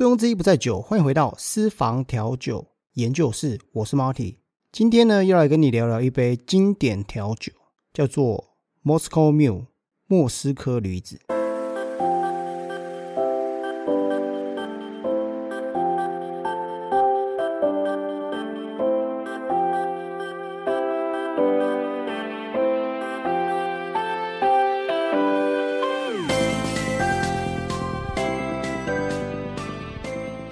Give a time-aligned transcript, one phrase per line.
[0.00, 4.36] 醉翁之意不在酒，欢迎回到私房调酒研究室，我是 Marty。
[4.72, 7.52] 今天呢，要来跟你聊聊一杯经典调酒，
[7.92, 9.66] 叫做 Moscow Mule
[10.06, 11.20] 莫斯科驴子。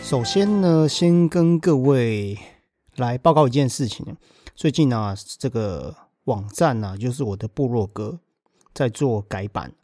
[0.09, 2.39] 首先呢，先跟各位
[2.97, 4.17] 来报告一件事情。
[4.55, 8.19] 最近啊，这个网站呢，就是我的部落格
[8.73, 9.75] 在做改版。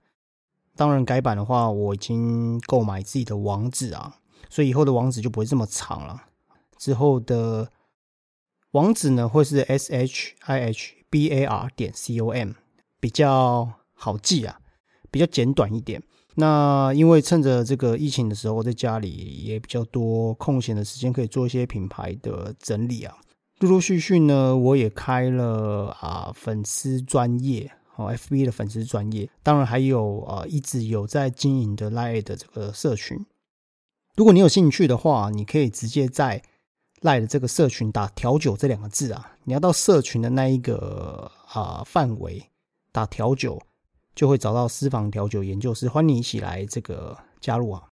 [0.75, 4.17] 当然，改版的话，我已经购买自己的网址啊，
[4.49, 6.25] 所以以后的网址就不会这么长了。
[6.79, 7.71] 之后的
[8.71, 12.53] 网址呢，会是 s h i h b a r 点 c o m，
[12.99, 14.59] 比较好记啊，
[15.11, 16.03] 比较简短一点。
[16.37, 19.11] 那因为趁着这个疫情的时候，在家里
[19.45, 23.17] 也比较多空闲的时间，可以做一些品牌的整理啊。
[23.61, 33.25] 陆陆续续呢，我也开了啊粉丝专业哦，FB 的粉丝专业，当然还有啊一直有在经营的 Lie 的这个社群。
[34.17, 36.43] 如果你有兴趣的话，你可以直接在
[37.03, 42.51] Lie 的这个社群打“调酒”这两个字啊，你要到社群的那一个啊范围
[42.91, 43.63] 打“调酒”。
[44.15, 47.83] 就会找到私房调酒研究室，欢迎你一起来这个加入啊！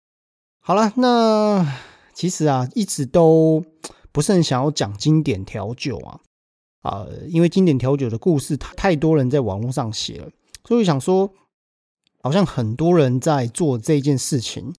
[0.60, 1.66] 好了，那
[2.14, 3.64] 其实啊，一直都
[4.12, 6.20] 不是很想要讲经典调酒啊，
[6.82, 10.30] 啊，因为经典调酒的故事太多人在网络上写了，
[10.64, 11.32] 所以想说，
[12.22, 14.72] 好像很多人在做这件事情，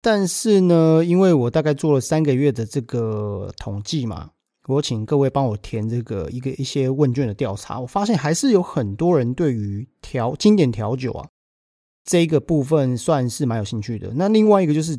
[0.00, 4.30] 但是呢，因为我大概做了三个月的这个统计嘛。
[4.66, 11.28] 我请各位帮我填这个一个一些问卷的调查，我发现还是有很多人对于调经典调酒啊
[12.04, 14.12] 这个部分算是蛮有兴趣的。
[14.14, 14.98] 那另外一个就是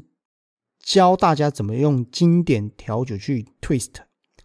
[0.79, 3.91] 教大家怎么用经典调酒去 twist，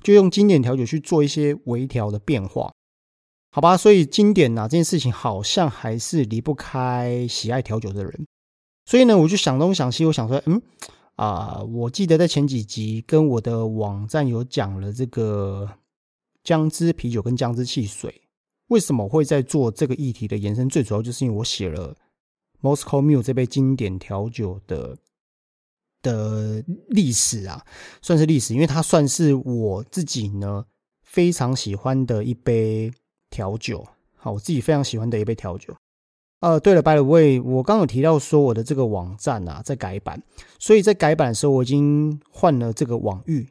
[0.02, 2.72] 就用经典调酒去做一些微调的变化，
[3.52, 3.76] 好吧？
[3.76, 8.26] 所以经典啊这件事情好像还是离不开喜爱调酒的人。
[8.86, 10.60] 所以呢，我就想东想西，我想说，嗯。
[11.16, 15.78] 啊，我记得在前几集跟我的网站有讲了这个
[16.42, 18.22] 姜汁啤酒跟姜汁汽水，
[18.68, 20.68] 为什么会在做这个议题的延伸？
[20.68, 21.96] 最主要就是因为我写了
[22.62, 24.96] Moscow Mule 这杯经典调酒的
[26.00, 27.64] 的历史啊，
[28.00, 30.64] 算是历史，因为它算是我自己呢
[31.02, 32.90] 非常喜欢的一杯
[33.30, 33.86] 调酒，
[34.16, 35.76] 好，我自己非常喜欢的一杯调酒。
[36.42, 40.20] 呃，对了，by the way，我刚有提到说我的这个网站啊在改版，
[40.58, 43.48] 所以在改版的时候我已经换了这个网域，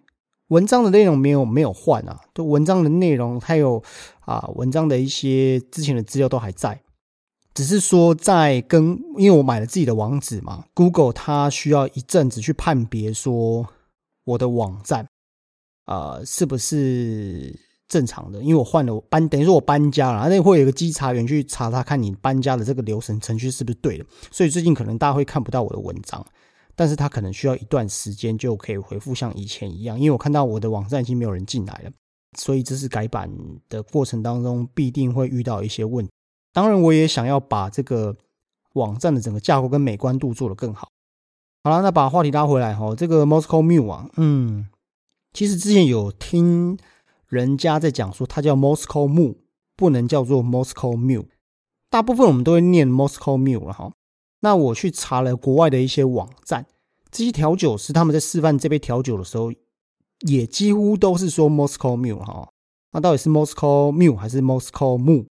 [0.49, 3.81] 文章的内容没有没有换啊，就文章的内容还有
[4.25, 6.81] 啊文章的一些之前的资料都还在，
[7.53, 13.69] 只是说在跟因为我买了自己的网址嘛，Google 它需要一阵子去判别说
[14.25, 15.07] 我的网站
[15.85, 17.70] 啊是不是。
[17.91, 24.05] 正常的，因为我换了我搬，等于说我搬家了，那会有一个稽查员去查查看你搬家的这个流程程序是不是对的。
[24.31, 26.25] 所以最近可能大家会看不到我的文章，
[26.73, 31.91] 但是他可能需要一段时间就可以回复像以前一样，因为我看到我的网站已经没有人进来了，
[32.37, 33.29] 所以这是改版
[33.67, 36.07] 的过程当中必定会遇到一些问。
[36.53, 38.15] 当然，我也想要把这个
[38.75, 40.87] 网站的整个架构跟美观度做得更好。
[41.65, 44.69] 好了，那把话题拉回来哈，这个 Moscow Mule 啊，嗯，
[45.33, 46.77] 其实之前有听。
[47.31, 49.37] 人家在讲说它叫 Moscow Mule，
[49.77, 51.27] 不能叫做 Moscow Mule。
[51.89, 53.93] 大部分我们都会念 Moscow Mule 了哈。
[54.41, 56.65] 那我去查了国外的一些网站，
[57.09, 59.53] 这些调酒师他们在示范这杯调酒的时候，
[60.27, 62.49] 也几乎都是说 Moscow Mule 哈。
[62.91, 65.27] 那到底是 Moscow Mule 还是 Moscow Mule？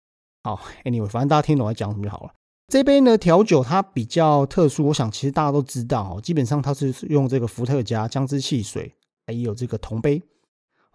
[0.44, 2.33] 好，Anyway，反正大家听懂在讲什么就好了。
[2.67, 8.91] 这杯呢调酒它比较特殊，我想其实大家都知道哦，基本上它是用这个伏特加、姜汁汽水，
[9.27, 10.22] 还有这个铜杯。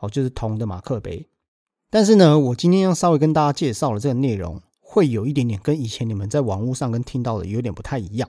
[0.00, 1.28] 哦，就是铜的马克杯，
[1.90, 8.28] 但是呢，我今天要稍微跟大家介绍的这个内容，会有一点点跟以前你们在网络上跟听到的有点不太一样。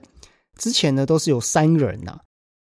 [0.56, 2.18] 之前呢，都是有三个人呐，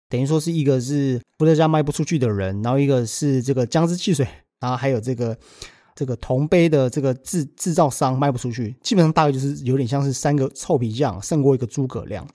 [0.09, 4.27] 等于说是一个是伏特加卖不出去的人，然后一个是这个姜汁汽水，
[4.59, 5.39] 然后还有这个
[5.95, 12.27] 这个铜杯的这个制制造商卖不出去，基本上大概就是有点像是三个臭皮匠胜过一个诸葛亮。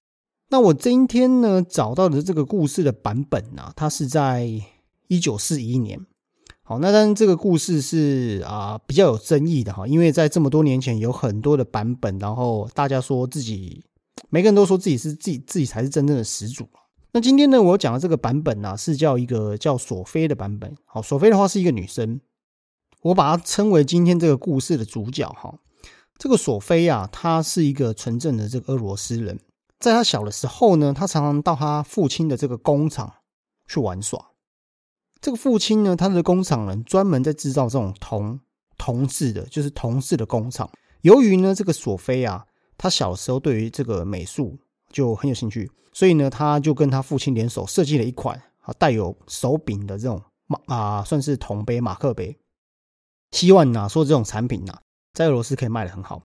[0.49, 4.49] 那我今天呢找到的这个故事的版本呢，它是在
[5.07, 5.99] 一九四一年。
[6.71, 13.83] 好，那但这个故事是啊比较有争议的哈，因为在这么多年前有很多的版本，然后大家说自己
[14.29, 16.65] 每个人都说自己是自己自己才是真正的始祖。
[17.11, 20.73] 那今天呢，我讲的这个版本呢是叫一个叫索菲的版本。
[20.85, 22.21] 好，索菲的话是一个女生，
[23.01, 25.53] 我把她称为今天这个故事的主角哈。
[26.17, 29.37] 这个索菲啊，她是一个纯正的这个俄罗斯人，
[29.77, 33.11] 在她小的时候呢，她常常到她父亲的这个工厂
[33.67, 34.30] 去玩耍。
[35.21, 38.39] 这个父亲呢，他的工厂人专门在制造这种铜
[38.77, 40.67] 铜制的，就是铜制的工厂。
[41.01, 42.43] 由于呢，这个索菲啊，
[42.75, 44.57] 他小时候对于这个美术
[44.91, 52.35] 就很有兴趣，所以呢，他就跟他父亲联手设计了一款啊带有手柄的这种马啊，算是铜杯马克杯。
[53.29, 54.73] 希望呢，说这种产品呢，
[55.13, 56.23] 在俄罗斯可以卖得很好。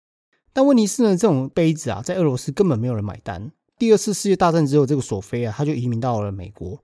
[0.54, 3.52] 但问题是呢，这种杯子啊，在俄罗斯根本没有人买单。
[3.78, 6.82] 第二次世界大战之后，这个索菲啊，他就移民到了美国。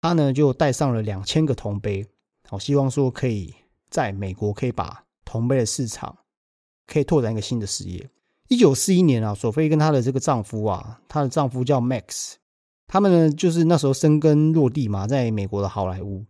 [0.00, 2.06] 他呢就带上了两千个铜杯，
[2.48, 3.54] 好希望说可以
[3.90, 6.18] 在美国可以把铜杯的市场
[6.86, 8.08] 可以拓展一个新的事业。
[8.48, 12.34] 一九四一年啊，索菲跟她的这个丈夫啊，她的丈夫叫 Max，
[12.88, 16.24] 他们呢就是那时候生根落地嘛，在美国的好莱坞。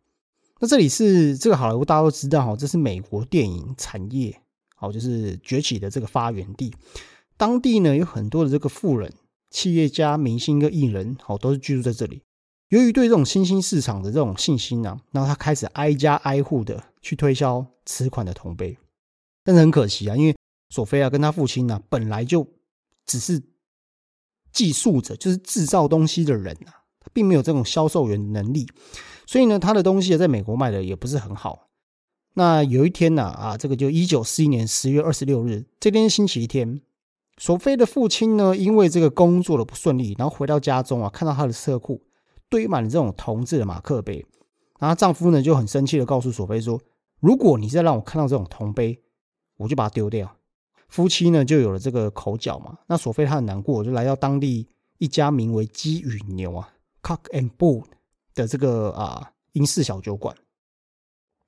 [0.58, 4.38] 那这里是这个好莱坞，大家都知道哈，这是美国电影产业
[4.76, 6.74] 好就是崛起的这个发源地。
[7.38, 9.10] 当地呢有很多的这个富人、
[9.48, 12.22] 企业家、明星跟艺人，好都是居住在这里。
[12.70, 18.78] 由于对这种新兴市场的这种信心呢，然后他开始挨家挨户的去推销此款的铜杯，
[19.44, 20.36] 但是很可惜啊，因为
[20.68, 22.46] 索菲亚跟他父亲呢本来就
[23.04, 23.42] 只是
[24.52, 28.68] 技术者，就是制造东西的人啊，他并没有这种销售员能力，
[29.26, 31.66] 所以呢，他的东西在美国卖的也不是很好。
[32.34, 36.80] 那有一天呢，啊，这个就一九四一年十月二十六日，这天星期天，
[37.36, 42.00] 索菲的父亲呢，因为这个工作的不顺利，然后回到家中啊，看到他的车库。
[42.50, 44.26] 堆满了这种铜制的马克杯，
[44.78, 46.78] 然后丈夫呢就很生气的告诉索菲说
[47.20, 49.00] ：“如果你再让我看到这种铜杯，
[49.56, 50.36] 我就把它丢掉。”
[50.88, 52.76] 夫妻呢就有了这个口角嘛。
[52.88, 54.66] 那索菲她很难过，就来到当地
[54.98, 56.68] 一家名为“鸡与牛”啊
[57.00, 57.84] （Cock and Bull）
[58.34, 60.36] 的这个啊英式小酒馆，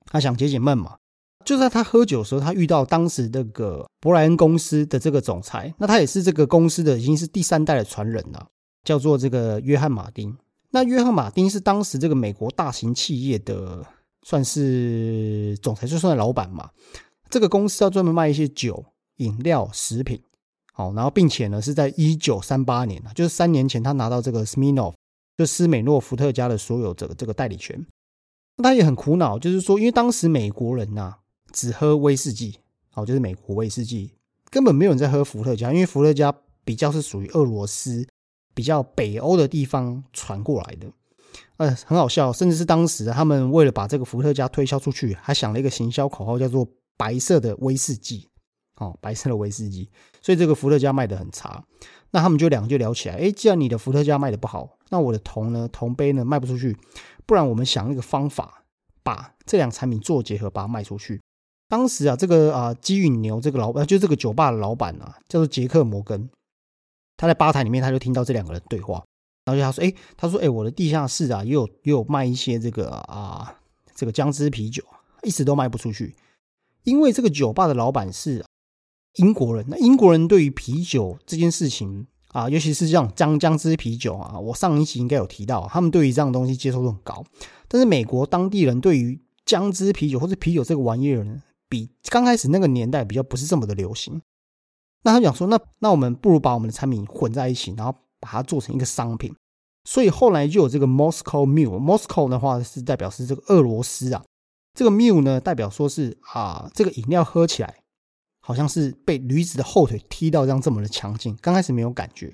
[0.05, 0.97] 他想解解闷嘛。
[1.43, 8.47] 就在他喝酒的时候，他遇到当时这个伯莱恩公司的这个总裁，那他也是这个公司的已经是第三代的传人了，
[8.85, 10.33] 叫做这个约翰马丁。
[10.75, 13.85] 那约翰马丁是当时这个美国大型企业的
[14.23, 16.71] 算是总裁，就算老板嘛。
[17.29, 18.83] 这个公司要专门卖一些酒、
[19.17, 20.19] 饮料、食品，
[20.73, 24.95] 好，然后并且呢是在一九三八年，就是三年前他拿到这个 Smirnoff
[25.37, 27.85] 就斯美诺伏特加的所有这个这个代理权。
[28.57, 31.17] 他也很苦恼，就是说，因为当时美国人呐
[31.51, 32.57] 只喝威士忌，
[32.89, 34.13] 好，就是美国威士忌，
[34.49, 36.33] 根本没有人在喝伏特加，因为伏特加
[36.65, 38.07] 比较是属于俄罗斯。
[38.53, 40.87] 比较北欧的地方传过来的，
[41.57, 46.67] 呃，很好笑，甚至是当时他们为了把这个伏特加推销出去，还想了一个行销口号，叫做
[46.97, 48.29] “白色的威士忌”，
[48.77, 49.89] 哦，白色的威士忌，
[50.21, 51.63] 所以这个伏特加卖的很差。
[52.11, 56.77] 那他们就两个就聊起来，哎，既然你的伏特加卖的不好，那我的铜呢，铜杯呢卖不出去，
[57.25, 58.63] 不然我们想一个方法，
[59.01, 61.19] 把这两产品做结合，把它卖出去。
[61.67, 66.29] 当时啊，这个啊基与牛这个老板，就这个酒吧的老板啊，叫做杰克摩根。
[67.23, 69.01] 他在吧台里面，他就听到这两个人对话，
[69.45, 73.55] 然后就他说：“哎，他说，哎，我的地下室啊，也有也有卖一些这个啊，
[73.95, 74.83] 这个姜汁啤酒，
[75.21, 76.13] 一直都卖不出去，
[76.83, 78.43] 因为这个酒吧的老板是
[79.13, 79.65] 英国人。
[79.69, 87.23] 那英国人对于啤酒这件事情啊，尤其是这样姜姜汁啤酒啊，我上一集应该有提到，他们对于这样东西接受度很高。
[87.69, 94.21] 但是美国当地人对于姜汁啤酒或者啤酒这个玩意儿呢，比刚开始那个年代比较不是这么的流行。”
[95.03, 99.35] 那他讲说，那那我们不如把我们的产品混在一起，然后把它做成一个商品。
[99.83, 101.77] 所以后来就有这个 Moscow Mule。
[101.77, 104.23] Moscow 的话是代表是这个俄罗斯啊，
[104.73, 107.81] 这个 Mule 呢代表说是啊，这个饮料喝起来
[108.39, 111.37] 好像是被驴子的后腿踢到这样这么的强劲。
[111.41, 112.33] 刚开始没有感觉，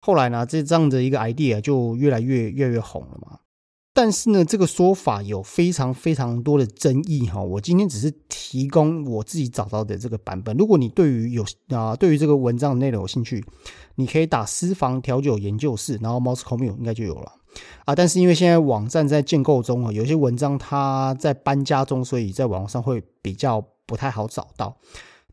[0.00, 3.40] 后来呢，这这样的一个 idea 就越来越越越红了嘛。
[3.96, 7.40] 但是呢，这个说法有非常非常多的争议哈。
[7.40, 10.56] 我今天只是提供我自己找到的这个版本。
[10.56, 13.44] 如果你对于有啊，对于这个文章的内容有兴趣，
[13.94, 17.32] 你可以打私房调酒研究室，然后 Moscow Mule 应该就有了
[17.84, 17.94] 啊。
[17.94, 24.76] 但是因为现在网站在建构中啊，有些文章它在搬家中，所以在网上会比较不太好找到。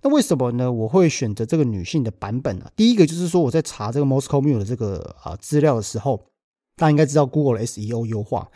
[0.03, 0.71] 那为什么呢？
[0.71, 2.67] 我会选择这个女性的版本呢？
[2.75, 6.27] 第一个就是说我在查这个 Moscow Mule 的这个啊资料的时候。
[6.81, 8.50] 大家应该知道 Google 的 SEO 优化。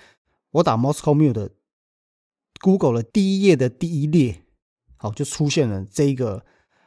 [0.50, 1.52] 我打 Moscow Mule 的
[2.60, 4.42] Google 的第一页的第一列，
[4.98, 6.44] 好，就出现了这一个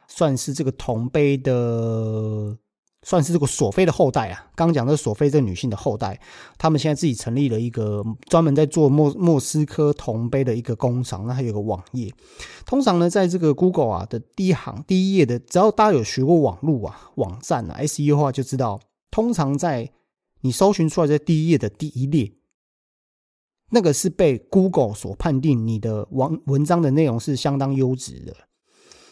[0.09, 2.57] 算是这个铜杯的，
[3.03, 4.51] 算是这个索菲的后代啊。
[4.53, 6.19] 刚刚讲的索菲这个女性的后代，
[6.57, 11.25] 他们现在自己成立了一个专门在做莫莫斯科铜杯的一个工厂。
[11.25, 12.13] 那还有个网页。
[12.65, 19.89] 通常呢，在这个 Google 啊的第一行第一页的，只要大家有学过网络啊网站啊 SEO 的话，就知道通常在
[20.41, 22.31] 你搜寻出来在第一页的第一列，
[23.71, 28.35] 那个是被 Google 所判定你的文文章的内容是相当优质的。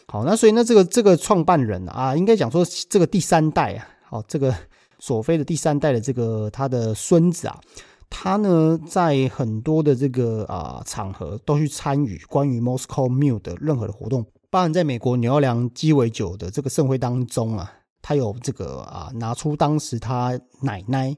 [0.06, 4.54] 好，那所以呢，这个这个创办人啊，应该讲说这个第三代啊，好，这个
[4.98, 7.60] 索菲的第三代的这个他的孙子啊，
[8.08, 17.70] 他呢在很多的这个啊场合都去参与关于 Moscow Mule 的任何的活动，包含在美国牛良鸡尾酒的这个盛会当中啊，
[18.02, 21.16] 他有这个啊拿出当时他奶奶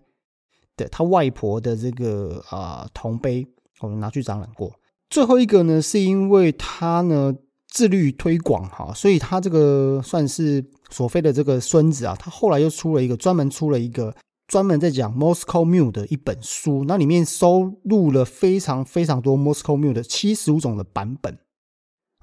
[0.77, 3.47] 的他外婆的这个啊铜杯，
[3.81, 4.73] 我们拿去展览过。
[5.09, 7.35] 最后一个呢，是因为他呢
[7.69, 14.15] 自律推广哈，所以他这个算是索菲的这个孙子啊，他后来又出了一个专门出了一个。
[14.49, 21.39] 专门在讲 Moscow Mule 的一本书，那里面收录了非常非常多 Moscow Mule 的七十五种的版本，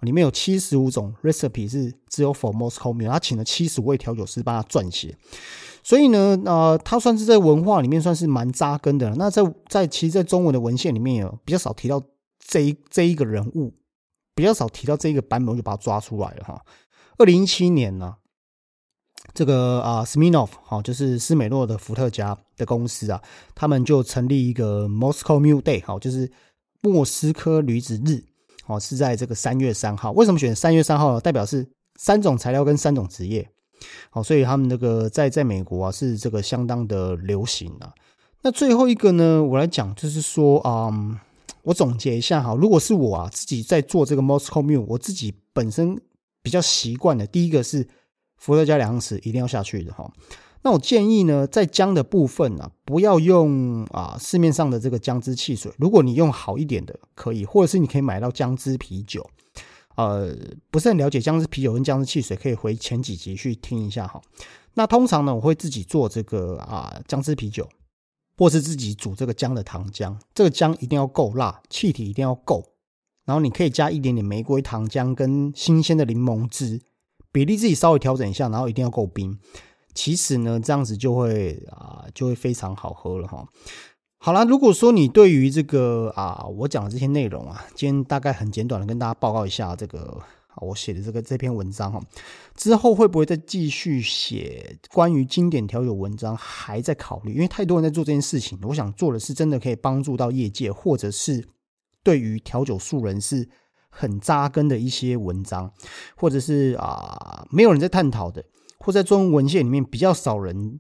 [0.02, 5.18] 里面有七十五种 recipe 是只有 for Moscow Mule，他请了七十位调酒师帮他撰写，
[5.84, 9.14] 所以呢，呃，他算是在文化里面算是蛮扎根的。
[9.16, 12.02] 那在在其实，在中文的文献里面有比较少提到
[12.40, 13.74] 这一这一个人物，
[14.36, 16.62] 比较少提到这一个版本，我就把它抓出来了哈。
[17.18, 18.16] 二零一七年呢。
[19.34, 23.22] 这个啊，Smirnoff 好，就是斯美诺的伏特加的公司啊，
[23.54, 26.32] 他们就成立一个 Moscow Mule Day 好，就是
[26.82, 28.24] 莫斯科驴子日，
[28.68, 30.12] 好是在这个三月三号。
[30.12, 31.20] 为什么选三月三号？
[31.20, 33.50] 代表是三种材料跟三种职业，
[34.12, 37.94] 好，所以他们那个在在美国啊是这个相当的流行啊。
[38.42, 40.94] 那最后一个呢，我来讲就是说啊，
[41.64, 46.00] 我总结一下哈，如果是我啊自己在做这个 Moscow Mule，我自己本身
[46.44, 47.88] 比较习惯的，第一个是。
[48.40, 50.08] 伏特加两匙一定要下去的哈，
[50.68, 59.26] 那我建议呢，在姜的部分呢，不要用啊市面上的这个姜汁汽水，如果你用好一点的可以，或者是你可以买到姜汁啤酒。
[59.96, 60.36] 呃，
[60.70, 64.22] 不是很了解姜汁啤酒跟姜汁汽水，可以回前几集去听一下哈。
[64.74, 67.66] 那通常呢，我会自己做这个啊姜汁啤酒，
[68.38, 72.62] 或是自己煮这个姜的糖浆，这个姜一定要够辣，气体一定要够，
[73.24, 76.82] 然后你可以加一点点玫瑰糖浆跟新鲜的柠檬汁。
[77.32, 79.40] 比例自己稍微调整一下，然后一定要够冰。
[79.98, 83.44] 其实呢，这样子就会啊，就会非常好喝了哈。
[84.20, 90.22] 好了，如果说你对于这个啊，我讲的这些内容啊，今天大概很简短的跟大家报告一下这个
[90.58, 92.00] 我写的这个这篇文章哈。
[92.56, 98.60] 之后会不会再继续写关于经典调酒文章，还在考虑，因为太多人在做这件事情。
[98.62, 101.48] 我想做的是真的可以帮助到业界，或者是
[102.04, 103.50] 对于调酒术人是。
[103.90, 105.72] 很扎根的一些文章，
[106.16, 108.46] 或者是啊没有人在探讨的，
[108.80, 110.80] 或在中文文献里面比较少人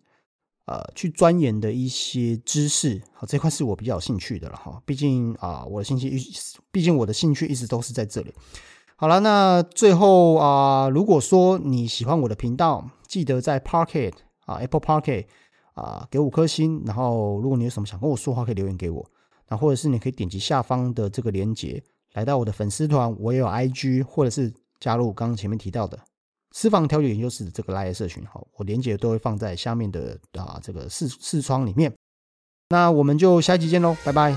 [0.65, 4.81] 呃去钻研的一些知识，好这块是我比较有兴趣的了哈。
[4.85, 6.19] 毕竟啊我的兴趣，
[6.71, 8.33] 毕竟我的兴趣一直都是在这里。
[8.95, 14.13] 好了，那最后啊，如果说你喜欢我的频道，记得在 Parket
[14.45, 15.25] 啊 Apple Parket
[15.73, 19.05] 啊给五颗星，然后如果你有什么想跟我说的话，可以留言给我，
[19.49, 21.83] 那或者是你可以点击下方的这个链接。
[22.13, 25.99] 来到我的粉丝团，我也有 IG，或者是加入刚刚前面提到的
[26.59, 31.93] 私房调酒研究室的这个拉 i 社群，好，我连接都会放在下面的啊这个视视窗里面。
[32.69, 34.35] 那我们就下一集见喽，拜拜。